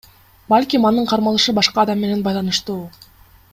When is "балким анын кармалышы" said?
0.53-1.55